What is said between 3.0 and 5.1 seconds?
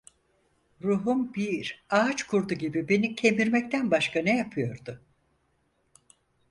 kemirmekten başka ne yapıyordu?